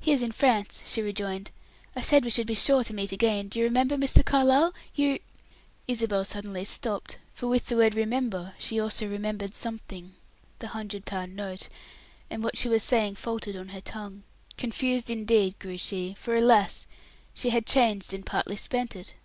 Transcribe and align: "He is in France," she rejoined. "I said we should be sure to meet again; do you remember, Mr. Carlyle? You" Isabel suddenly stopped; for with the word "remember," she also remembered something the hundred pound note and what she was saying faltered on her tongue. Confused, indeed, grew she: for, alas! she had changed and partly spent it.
"He 0.00 0.12
is 0.12 0.22
in 0.22 0.32
France," 0.32 0.82
she 0.86 1.02
rejoined. 1.02 1.50
"I 1.94 2.00
said 2.00 2.24
we 2.24 2.30
should 2.30 2.46
be 2.46 2.54
sure 2.54 2.82
to 2.84 2.94
meet 2.94 3.12
again; 3.12 3.48
do 3.48 3.58
you 3.58 3.66
remember, 3.66 3.98
Mr. 3.98 4.24
Carlyle? 4.24 4.72
You" 4.94 5.18
Isabel 5.86 6.24
suddenly 6.24 6.64
stopped; 6.64 7.18
for 7.34 7.48
with 7.48 7.66
the 7.66 7.76
word 7.76 7.94
"remember," 7.94 8.54
she 8.58 8.80
also 8.80 9.06
remembered 9.06 9.54
something 9.54 10.14
the 10.60 10.68
hundred 10.68 11.04
pound 11.04 11.36
note 11.36 11.68
and 12.30 12.42
what 12.42 12.56
she 12.56 12.70
was 12.70 12.82
saying 12.82 13.16
faltered 13.16 13.56
on 13.56 13.68
her 13.68 13.82
tongue. 13.82 14.22
Confused, 14.56 15.10
indeed, 15.10 15.58
grew 15.58 15.76
she: 15.76 16.16
for, 16.18 16.34
alas! 16.34 16.86
she 17.34 17.50
had 17.50 17.66
changed 17.66 18.14
and 18.14 18.24
partly 18.24 18.56
spent 18.56 18.96
it. 18.96 19.16